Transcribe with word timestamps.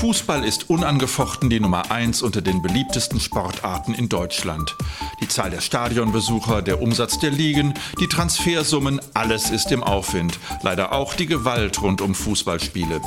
Fußball 0.00 0.46
ist 0.46 0.70
unangefochten 0.70 1.50
die 1.50 1.60
Nummer 1.60 1.90
eins 1.90 2.22
unter 2.22 2.40
den 2.40 2.62
beliebtesten 2.62 3.20
Sportarten 3.20 3.92
in 3.92 4.08
Deutschland. 4.08 4.74
Die 5.20 5.28
Zahl 5.28 5.50
der 5.50 5.60
Stadionbesucher, 5.60 6.62
der 6.62 6.80
Umsatz 6.80 7.18
der 7.18 7.30
Ligen, 7.30 7.74
die 8.00 8.06
Transfersummen, 8.06 9.02
alles 9.12 9.50
ist 9.50 9.70
im 9.72 9.82
Aufwind. 9.82 10.38
Leider 10.62 10.92
auch 10.92 11.12
die 11.12 11.26
Gewalt 11.26 11.82
rund 11.82 12.00
um 12.00 12.14
Fußballspiele. 12.14 13.02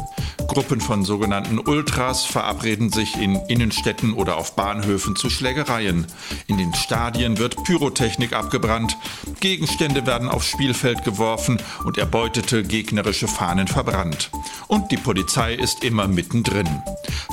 Gruppen 0.48 0.82
von 0.82 1.04
sogenannten 1.04 1.58
Ultras 1.58 2.26
verabreden 2.26 2.92
sich 2.92 3.18
in 3.18 3.38
Innenstädten 3.48 4.14
oder 4.14 4.38
auf 4.38 4.55
Bahnhöfen 4.55 5.16
zu 5.16 5.32
Schlägereien. 5.32 6.05
In 6.46 6.60
den 6.60 6.75
Stadien 6.75 7.39
wird 7.39 7.64
Pyrotechnik 7.64 8.34
abgebrannt, 8.34 8.98
Gegenstände 9.39 10.05
werden 10.05 10.30
aufs 10.30 10.46
Spielfeld 10.48 11.04
geworfen 11.04 11.60
und 11.86 11.98
erbeutete 11.98 12.62
gegnerische 12.62 13.28
Fahnen 13.28 13.68
verbrannt. 13.68 14.30
Und 14.68 14.91
die 14.91 14.98
Polizei 14.98 15.55
ist 15.55 15.84
immer 15.84 16.08
mittendrin. 16.08 16.83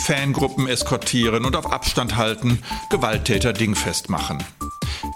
Fangruppen 0.01 0.67
eskortieren 0.67 1.45
und 1.45 1.57
auf 1.57 1.71
Abstand 1.71 2.17
halten, 2.17 2.63
Gewalttäter 2.91 3.53
dingfest 3.53 4.09
machen. 4.09 4.43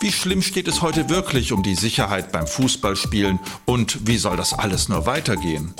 Wie 0.01 0.13
schlimm 0.13 0.43
steht 0.43 0.69
es 0.69 0.83
heute 0.83 1.09
wirklich 1.09 1.53
um 1.53 1.63
die 1.63 1.75
Sicherheit 1.75 2.33
beim 2.33 2.47
Fußballspielen 2.47 3.39
und 3.65 4.07
wie 4.07 4.19
soll 4.19 4.37
das 4.37 4.53
alles 4.53 4.89
nur 4.89 5.07
weitergehen? 5.07 5.75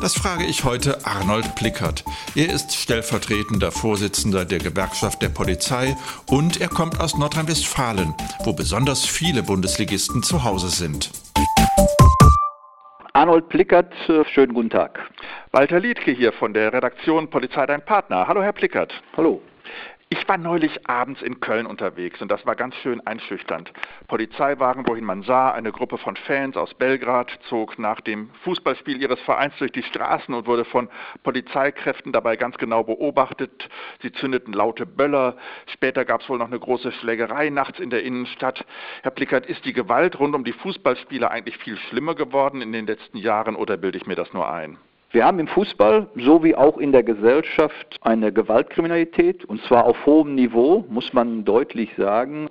Das 0.00 0.14
frage 0.14 0.44
ich 0.44 0.64
heute 0.64 1.06
Arnold 1.06 1.54
Plickert. 1.54 2.04
Er 2.34 2.52
ist 2.52 2.74
stellvertretender 2.74 3.72
Vorsitzender 3.72 4.44
der 4.44 4.58
Gewerkschaft 4.58 5.22
der 5.22 5.28
Polizei 5.28 5.96
und 6.26 6.60
er 6.60 6.68
kommt 6.68 7.00
aus 7.00 7.16
Nordrhein-Westfalen, 7.16 8.14
wo 8.44 8.52
besonders 8.52 9.04
viele 9.04 9.42
Bundesligisten 9.42 10.22
zu 10.22 10.44
Hause 10.44 10.70
sind. 10.70 11.10
Arnold 13.18 13.48
Plickert, 13.48 13.92
äh, 14.08 14.24
schönen 14.26 14.54
guten 14.54 14.70
Tag. 14.70 15.00
Walter 15.50 15.80
Liedke 15.80 16.12
hier 16.12 16.32
von 16.32 16.52
der 16.52 16.72
Redaktion 16.72 17.28
Polizei 17.28 17.66
Dein 17.66 17.84
Partner. 17.84 18.28
Hallo, 18.28 18.44
Herr 18.44 18.52
Plickert. 18.52 18.92
Hallo. 19.16 19.42
Ich 20.10 20.26
war 20.26 20.38
neulich 20.38 20.88
abends 20.88 21.20
in 21.20 21.38
Köln 21.40 21.66
unterwegs 21.66 22.22
und 22.22 22.30
das 22.30 22.46
war 22.46 22.56
ganz 22.56 22.74
schön 22.76 23.06
einschüchternd. 23.06 23.72
Polizeiwagen, 24.06 24.88
wohin 24.88 25.04
man 25.04 25.22
sah, 25.22 25.50
eine 25.50 25.70
Gruppe 25.70 25.98
von 25.98 26.16
Fans 26.16 26.56
aus 26.56 26.72
Belgrad 26.72 27.30
zog 27.50 27.78
nach 27.78 28.00
dem 28.00 28.30
Fußballspiel 28.42 29.02
ihres 29.02 29.20
Vereins 29.20 29.52
durch 29.58 29.72
die 29.72 29.82
Straßen 29.82 30.34
und 30.34 30.46
wurde 30.46 30.64
von 30.64 30.88
Polizeikräften 31.24 32.12
dabei 32.12 32.36
ganz 32.36 32.56
genau 32.56 32.84
beobachtet. 32.84 33.68
Sie 34.00 34.10
zündeten 34.12 34.54
laute 34.54 34.86
Böller. 34.86 35.36
Später 35.74 36.06
gab 36.06 36.22
es 36.22 36.28
wohl 36.30 36.38
noch 36.38 36.46
eine 36.46 36.58
große 36.58 36.92
Schlägerei 36.92 37.50
nachts 37.50 37.78
in 37.78 37.90
der 37.90 38.02
Innenstadt. 38.02 38.64
Herr 39.02 39.10
Plickert, 39.10 39.44
ist 39.44 39.66
die 39.66 39.74
Gewalt 39.74 40.18
rund 40.18 40.34
um 40.34 40.42
die 40.42 40.52
Fußballspiele 40.52 41.30
eigentlich 41.30 41.58
viel 41.58 41.76
schlimmer 41.76 42.14
geworden 42.14 42.62
in 42.62 42.72
den 42.72 42.86
letzten 42.86 43.18
Jahren 43.18 43.56
oder 43.56 43.76
bilde 43.76 43.98
ich 43.98 44.06
mir 44.06 44.16
das 44.16 44.32
nur 44.32 44.50
ein? 44.50 44.78
Wir 45.10 45.24
haben 45.24 45.38
im 45.38 45.48
Fußball 45.48 46.06
so 46.16 46.44
wie 46.44 46.54
auch 46.54 46.76
in 46.76 46.92
der 46.92 47.02
Gesellschaft 47.02 47.96
eine 48.02 48.30
Gewaltkriminalität 48.30 49.42
und 49.46 49.62
zwar 49.62 49.86
auf 49.86 50.04
hohem 50.04 50.34
Niveau, 50.34 50.84
muss 50.90 51.14
man 51.14 51.46
deutlich 51.46 51.88
sagen. 51.96 52.50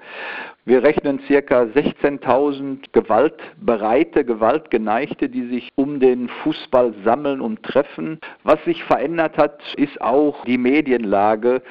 Wir 0.66 0.82
rechnen 0.82 1.20
circa 1.28 1.62
16.000 1.62 2.86
gewaltbereite, 2.94 4.26
gewaltgeneigte, 4.26 5.30
die 5.30 5.48
sich 5.50 5.70
um 5.76 6.00
den 6.00 6.30
Fußball 6.30 6.96
sammeln 7.06 7.42
und 7.42 7.62
treffen. 7.62 8.20
Was 8.44 8.62
sich 8.66 8.84
verändert 8.84 9.38
hat, 9.38 9.62
ist 9.76 10.02
auch 10.02 10.44
die 10.46 10.58
Medienlage. 10.58 11.62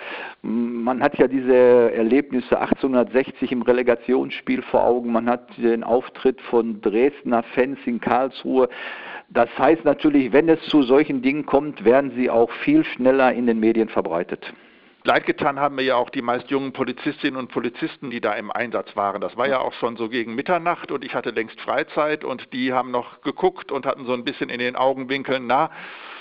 Man 0.43 1.03
hat 1.03 1.19
ja 1.19 1.27
diese 1.27 1.93
Erlebnisse 1.93 2.61
1860 2.61 3.51
im 3.51 3.63
Relegationsspiel 3.63 4.63
vor 4.63 4.85
Augen. 4.85 5.11
Man 5.11 5.29
hat 5.29 5.49
den 5.59 5.83
Auftritt 5.83 6.41
von 6.43 6.81
Dresdner 6.81 7.43
Fans 7.55 7.81
in 7.87 8.01
Karlsruhe. 8.01 8.69
Das 9.29 9.49
heißt 9.59 9.85
natürlich, 9.85 10.33
wenn 10.33 10.49
es 10.49 10.61
zu 10.69 10.83
solchen 10.83 11.21
Dingen 11.23 11.47
kommt, 11.47 11.85
werden 11.85 12.13
sie 12.15 12.31
auch 12.31 12.51
viel 12.65 12.85
schneller 12.85 13.33
in 13.33 13.47
den 13.47 13.59
Medien 13.59 13.89
verbreitet. 13.89 14.53
Leid 15.07 15.25
getan 15.25 15.61
haben 15.61 15.77
mir 15.77 15.83
ja 15.83 15.95
auch 15.95 16.11
die 16.11 16.21
meist 16.21 16.51
jungen 16.51 16.73
Polizistinnen 16.73 17.39
und 17.39 17.53
Polizisten, 17.53 18.11
die 18.11 18.21
da 18.21 18.33
im 18.33 18.51
Einsatz 18.51 18.97
waren. 18.97 19.21
Das 19.21 19.37
war 19.37 19.47
ja 19.47 19.61
auch 19.61 19.73
schon 19.75 19.97
so 19.97 20.09
gegen 20.09 20.35
Mitternacht 20.35 20.91
und 20.91 21.05
ich 21.05 21.15
hatte 21.15 21.31
längst 21.31 21.61
Freizeit 21.61 22.25
und 22.25 22.53
die 22.53 22.73
haben 22.73 22.91
noch 22.91 23.21
geguckt 23.21 23.71
und 23.71 23.87
hatten 23.87 24.05
so 24.05 24.15
ein 24.15 24.25
bisschen 24.25 24.51
in 24.51 24.59
den 24.59 24.75
Augenwinkeln, 24.75 25.47
na, 25.47 25.71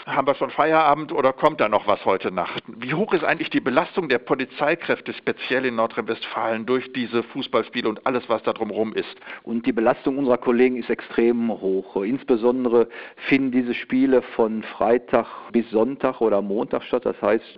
haben 0.05 0.27
wir 0.27 0.35
schon 0.35 0.51
Feierabend 0.51 1.11
oder 1.11 1.33
kommt 1.33 1.59
da 1.59 1.67
noch 1.67 1.87
was 1.87 2.05
heute 2.05 2.31
Nacht? 2.31 2.63
Wie 2.67 2.93
hoch 2.93 3.11
ist 3.13 3.23
eigentlich 3.23 3.49
die 3.49 3.59
Belastung 3.59 4.07
der 4.07 4.19
Polizeikräfte, 4.19 5.13
speziell 5.13 5.65
in 5.65 5.75
Nordrhein-Westfalen, 5.75 6.67
durch 6.67 6.93
diese 6.93 7.23
Fußballspiele 7.23 7.89
und 7.89 8.05
alles, 8.05 8.29
was 8.29 8.43
da 8.43 8.53
drumherum 8.53 8.93
ist? 8.93 9.15
Und 9.41 9.65
die 9.65 9.71
Belastung 9.71 10.19
unserer 10.19 10.37
Kollegen 10.37 10.77
ist 10.77 10.91
extrem 10.91 11.49
hoch. 11.49 11.95
Insbesondere 12.03 12.87
finden 13.27 13.51
diese 13.51 13.73
Spiele 13.73 14.21
von 14.21 14.61
Freitag 14.61 15.25
bis 15.51 15.67
Sonntag 15.71 16.21
oder 16.21 16.39
Montag 16.39 16.83
statt. 16.83 17.05
Das 17.05 17.19
heißt, 17.19 17.57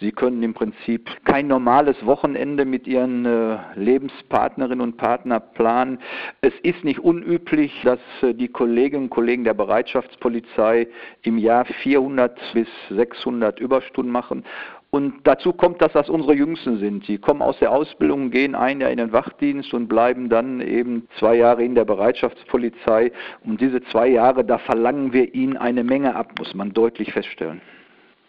sie 0.00 0.12
können 0.12 0.42
im 0.42 0.54
Prinzip 0.62 1.10
kein 1.24 1.48
normales 1.48 1.96
Wochenende 2.06 2.64
mit 2.64 2.86
ihren 2.86 3.26
äh, 3.26 3.58
Lebenspartnerinnen 3.74 4.80
und 4.80 4.96
Partnern 4.96 5.42
planen. 5.54 5.98
Es 6.40 6.52
ist 6.62 6.84
nicht 6.84 7.00
unüblich, 7.00 7.72
dass 7.82 7.98
äh, 8.22 8.32
die 8.32 8.46
Kolleginnen 8.46 9.06
und 9.06 9.10
Kollegen 9.10 9.42
der 9.42 9.54
Bereitschaftspolizei 9.54 10.86
im 11.22 11.38
Jahr 11.38 11.64
400 11.64 12.38
bis 12.54 12.68
600 12.90 13.58
Überstunden 13.58 14.12
machen. 14.12 14.44
Und 14.90 15.14
dazu 15.24 15.52
kommt, 15.52 15.82
dass 15.82 15.94
das 15.94 16.08
unsere 16.08 16.34
Jüngsten 16.34 16.78
sind. 16.78 17.08
Die 17.08 17.18
kommen 17.18 17.42
aus 17.42 17.58
der 17.58 17.72
Ausbildung, 17.72 18.30
gehen 18.30 18.54
ein 18.54 18.80
Jahr 18.80 18.92
in 18.92 18.98
den 18.98 19.12
Wachdienst 19.12 19.74
und 19.74 19.88
bleiben 19.88 20.28
dann 20.28 20.60
eben 20.60 21.08
zwei 21.18 21.34
Jahre 21.34 21.64
in 21.64 21.74
der 21.74 21.86
Bereitschaftspolizei. 21.86 23.10
Und 23.42 23.60
diese 23.60 23.82
zwei 23.86 24.06
Jahre, 24.06 24.44
da 24.44 24.58
verlangen 24.58 25.12
wir 25.12 25.34
ihnen 25.34 25.56
eine 25.56 25.82
Menge 25.82 26.14
ab, 26.14 26.34
muss 26.38 26.54
man 26.54 26.72
deutlich 26.72 27.12
feststellen. 27.12 27.60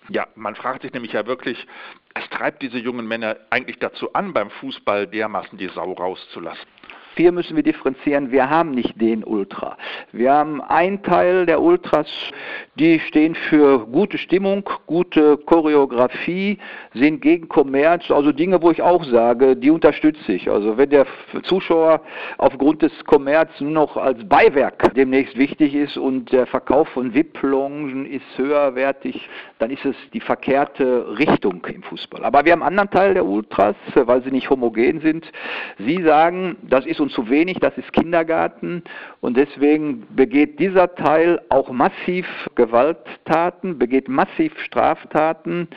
Ja, 0.10 0.28
man 0.36 0.56
fragt 0.56 0.82
sich 0.82 0.94
nämlich 0.94 1.14
ja 1.14 1.26
wirklich, 1.26 1.66
es 2.14 2.30
treibt 2.30 2.62
diese 2.62 2.78
jungen 2.78 3.08
Männer 3.08 3.38
eigentlich 3.50 3.80
dazu 3.80 4.14
an, 4.14 4.34
beim 4.34 4.50
Fußball 4.50 5.08
dermaßen 5.08 5.58
die 5.58 5.70
Sau 5.70 5.94
rauszulassen. 5.94 6.68
Hier 7.16 7.32
müssen 7.32 7.56
wir 7.56 7.64
differenzieren. 7.64 8.32
Wir 8.32 8.50
haben 8.50 8.72
nicht 8.72 9.00
den 9.00 9.24
Ultra. 9.24 9.78
Wir 10.12 10.34
haben 10.34 10.62
einen 10.62 11.04
Teil 11.04 11.46
der 11.46 11.62
Ultras, 11.62 12.08
die 12.76 13.00
stehen 13.00 13.36
für 13.36 13.86
gute 13.86 14.18
Stimmung, 14.18 14.68
gute 14.88 15.38
Choreografie, 15.38 16.58
sind 16.96 17.22
gegen 17.22 17.48
Kommerz, 17.48 18.10
also 18.10 18.32
Dinge, 18.32 18.60
wo 18.64 18.72
ich 18.72 18.82
auch 18.82 19.04
sage, 19.04 19.56
die 19.56 19.70
unterstütze 19.70 20.34
ich. 20.34 20.50
Also 20.50 20.76
wenn 20.78 20.90
der 20.90 21.06
Zuschauer 21.44 22.02
aufgrund 22.40 22.82
des 22.82 22.92
Kommerz 23.06 23.52
nur 23.60 23.72
noch 23.72 23.96
als 23.96 24.28
Beiwerk 24.28 24.94
demnächst 24.96 25.38
wichtig 25.38 25.76
ist 25.76 25.98
und 25.98 26.32
der 26.32 26.48
Verkauf 26.48 26.88
von 26.90 27.14
VIP-Longen 27.14 28.08
ist 28.08 28.26
höherwertig, 28.38 29.30
dann 29.60 29.70
ist 29.70 29.86
es 29.86 29.96
die 30.14 30.20
verkehrte 30.20 31.18
Richtung 31.20 31.64
im 31.68 31.84
Fußball. 31.84 32.26
Aber 32.26 32.44
wir 32.44 32.54
haben 32.54 32.64
einen 32.64 32.80
anderen 32.80 32.90
Teil 32.90 33.14
der 33.14 33.26
Ultras, 33.26 33.76
weil 33.94 34.24
sie 34.24 34.32
nicht 34.32 34.50
homogen 34.50 35.00
sind. 35.02 35.32
Sie 35.78 36.02
sagen, 36.02 36.58
das 36.64 36.88
ist 36.88 37.03
uns 37.04 37.14
zu 37.14 37.30
wenig, 37.30 37.60
das 37.60 37.78
ist 37.78 37.92
Kindergarten 37.94 38.84
und 39.22 39.38
deswegen 39.38 40.08
begeht 40.16 40.60
dieser 40.60 40.94
Teil 40.96 41.42
auch 41.50 41.70
massiv 41.72 42.26
Gewalttaten, 42.56 43.78
begeht 43.78 44.08
massiv 44.08 44.58
Straftaten 44.60 45.68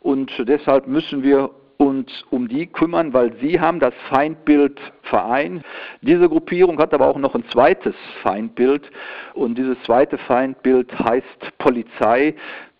und 0.00 0.32
deshalb 0.48 0.86
müssen 0.86 1.22
wir 1.22 1.50
uns 1.80 2.24
um 2.28 2.46
die 2.46 2.66
kümmern, 2.66 3.14
weil 3.14 3.32
sie 3.40 3.58
haben 3.58 3.80
das 3.80 3.94
Feindbild 4.10 4.78
Verein. 5.04 5.62
Diese 6.02 6.28
Gruppierung 6.28 6.78
hat 6.78 6.92
aber 6.92 7.08
auch 7.08 7.16
noch 7.16 7.34
ein 7.34 7.44
zweites 7.50 7.94
Feindbild 8.22 8.90
und 9.32 9.56
dieses 9.56 9.80
zweite 9.84 10.18
Feindbild 10.18 10.92
heißt 10.98 11.58
Polizei. 11.58 12.34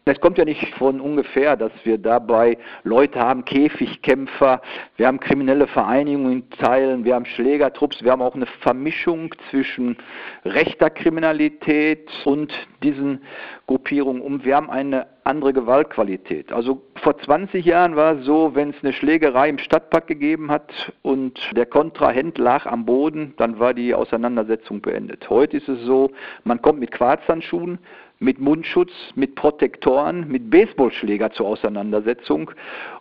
Es 0.06 0.20
kommt 0.20 0.38
ja 0.38 0.44
nicht 0.44 0.66
von 0.74 1.00
ungefähr, 1.00 1.56
dass 1.56 1.72
wir 1.84 1.98
dabei 1.98 2.56
Leute 2.84 3.20
haben, 3.20 3.44
Käfigkämpfer, 3.44 4.62
wir 4.96 5.06
haben 5.06 5.20
kriminelle 5.20 5.66
Vereinigungen 5.66 6.32
in 6.32 6.50
Teilen, 6.50 7.04
wir 7.04 7.14
haben 7.14 7.26
Schlägertrupps, 7.26 8.02
wir 8.02 8.10
haben 8.10 8.22
auch 8.22 8.34
eine 8.34 8.46
Vermischung 8.46 9.34
zwischen 9.50 9.96
rechter 10.44 10.88
Kriminalität 10.88 12.10
und 12.24 12.52
diesen 12.82 13.22
Gruppierungen 13.66 14.22
und 14.22 14.44
wir 14.44 14.56
haben 14.56 14.70
eine 14.70 15.06
andere 15.24 15.52
Gewaltqualität. 15.52 16.52
Also 16.52 16.82
vor 16.96 17.18
20 17.18 17.64
Jahren 17.64 17.96
war 17.96 18.18
es 18.18 18.24
so, 18.24 18.54
wenn 18.54 18.70
es 18.70 18.76
eine 18.82 18.92
Schlägerei 18.92 19.48
im 19.48 19.58
Stadtpark 19.58 20.06
gegeben 20.06 20.50
hat 20.50 20.92
und 21.02 21.38
der 21.54 21.66
Kontrahent 21.66 22.38
lag 22.38 22.66
am 22.66 22.84
Boden, 22.84 23.34
dann 23.36 23.58
war 23.58 23.74
die 23.74 23.94
Auseinandersetzung 23.94 24.80
beendet. 24.80 25.28
Heute 25.28 25.58
ist 25.58 25.68
es 25.68 25.80
so, 25.82 26.10
man 26.44 26.62
kommt 26.62 26.80
mit 26.80 26.90
Quarzhandschuhen, 26.90 27.78
mit 28.18 28.38
Mundschutz, 28.38 28.92
mit 29.14 29.34
Protektoren, 29.34 30.28
mit 30.28 30.50
Baseballschläger 30.50 31.32
zur 31.32 31.46
Auseinandersetzung. 31.46 32.50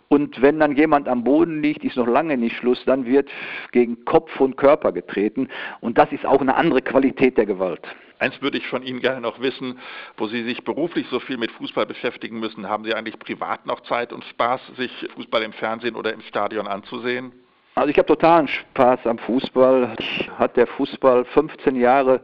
Und 0.08 0.40
wenn 0.42 0.58
dann 0.58 0.76
jemand 0.76 1.08
am 1.08 1.24
Boden 1.24 1.62
liegt, 1.62 1.84
ist 1.84 1.96
noch 1.96 2.08
lange 2.08 2.36
nicht 2.36 2.56
Schluss, 2.56 2.82
dann 2.86 3.06
wird 3.06 3.30
gegen 3.70 4.04
Kopf 4.04 4.40
und 4.40 4.56
Körper 4.56 4.92
getreten. 4.92 5.48
Und 5.80 5.98
das 5.98 6.10
ist 6.10 6.26
auch 6.26 6.40
eine 6.40 6.56
andere 6.56 6.82
Qualität 6.82 7.36
der 7.36 7.46
Gewalt. 7.46 7.82
Eins 8.20 8.40
würde 8.42 8.58
ich 8.58 8.66
von 8.68 8.82
Ihnen 8.82 9.00
gerne 9.00 9.22
noch 9.22 9.40
wissen, 9.40 9.78
wo 10.18 10.28
Sie 10.28 10.44
sich 10.44 10.62
beruflich 10.62 11.06
so 11.10 11.20
viel 11.20 11.38
mit 11.38 11.50
Fußball 11.52 11.86
beschäftigen 11.86 12.38
müssen. 12.38 12.68
Haben 12.68 12.84
Sie 12.84 12.94
eigentlich 12.94 13.18
privat 13.18 13.64
noch 13.64 13.80
Zeit 13.80 14.12
und 14.12 14.22
Spaß, 14.24 14.60
sich 14.76 14.92
Fußball 15.14 15.42
im 15.42 15.54
Fernsehen 15.54 15.96
oder 15.96 16.12
im 16.12 16.20
Stadion 16.20 16.68
anzusehen? 16.68 17.32
Also 17.76 17.88
ich 17.88 17.96
habe 17.96 18.08
totalen 18.08 18.46
Spaß 18.46 19.06
am 19.06 19.16
Fußball. 19.16 19.94
Ich 19.98 20.30
hatte 20.38 20.54
der 20.54 20.66
Fußball 20.66 21.24
15 21.24 21.76
Jahre 21.76 22.20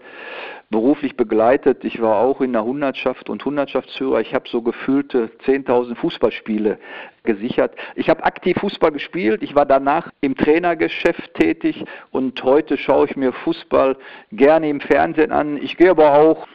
beruflich 0.71 1.17
begleitet. 1.17 1.85
Ich 1.85 2.01
war 2.01 2.17
auch 2.17 2.41
in 2.41 2.53
der 2.53 2.65
Hundertschaft 2.65 3.31
und 3.31 3.45
Hundertschaftsführer. 3.45 4.21
Ich 4.21 4.35
habe 4.35 4.49
so 4.49 4.63
gefühlte 4.63 5.31
10.000 5.45 5.95
Fußballspiele 5.97 6.79
gesichert. 7.23 7.75
Ich 7.95 8.09
habe 8.09 8.25
aktiv 8.25 8.57
Fußball 8.59 8.93
gespielt. 8.93 9.43
Ich 9.43 9.55
war 9.55 9.67
danach 9.67 10.11
im 10.21 10.37
Trainergeschäft 10.37 11.35
tätig 11.35 11.85
und 12.11 12.43
heute 12.43 12.77
schaue 12.77 13.07
ich 13.07 13.17
mir 13.17 13.33
Fußball 13.33 13.97
gerne 14.33 14.69
im 14.69 14.81
Fernsehen 14.81 15.33
an. 15.33 15.57
Ich 15.57 15.77
gehe 15.77 15.91
aber 15.91 16.15
auch 16.15 16.47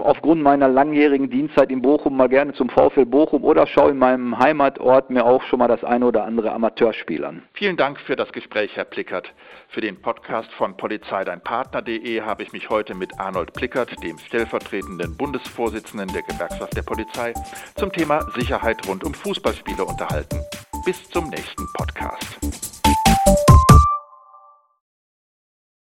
aufgrund 0.00 0.42
meiner 0.42 0.68
langjährigen 0.68 1.30
Dienstzeit 1.30 1.70
in 1.70 1.82
Bochum 1.82 2.16
mal 2.16 2.28
gerne 2.28 2.52
zum 2.54 2.68
VfL 2.68 3.06
Bochum 3.06 3.44
oder 3.44 3.66
schaue 3.66 3.90
in 3.90 3.98
meinem 3.98 4.38
Heimatort 4.38 5.10
mir 5.10 5.24
auch 5.24 5.42
schon 5.44 5.60
mal 5.60 5.68
das 5.68 5.84
eine 5.84 6.06
oder 6.06 6.24
andere 6.24 6.52
Amateurspiel 6.52 7.24
an. 7.24 7.42
Vielen 7.52 7.76
Dank 7.76 8.00
für 8.00 8.16
das 8.16 8.32
Gespräch, 8.32 8.74
Herr 8.74 8.84
Plickert. 8.84 9.32
Für 9.68 9.80
den 9.80 10.00
Podcast 10.00 10.50
von 10.52 10.76
polizeideinpartner.de 10.76 12.22
habe 12.22 12.42
ich 12.42 12.52
mich 12.52 12.70
heute 12.70 12.94
mit 12.94 13.18
Arnold 13.20 13.52
Plickert, 13.52 14.02
dem 14.02 14.18
stellvertretenden 14.18 15.16
Bundesvorsitzenden 15.16 16.08
der 16.08 16.22
Gewerkschaft 16.22 16.76
der 16.76 16.82
Polizei, 16.82 17.32
zum 17.76 17.92
Thema 17.92 18.22
Sicherheit 18.34 18.86
rund 18.88 19.04
um 19.04 19.14
Fußballspiele 19.14 19.84
unterhalten. 19.84 20.40
Bis 20.84 21.08
zum 21.10 21.28
nächsten 21.28 21.66
Podcast. 21.76 22.67